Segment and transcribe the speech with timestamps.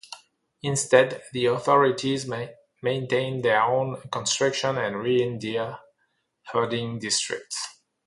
[0.63, 2.27] Instead, the authorities
[2.81, 5.77] maintained their own construction of reindeer
[6.51, 7.67] herding districts.